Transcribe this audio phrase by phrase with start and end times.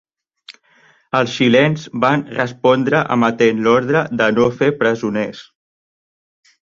[1.19, 5.45] Els xilens van respondre emetent l'ordre de no fer presoners.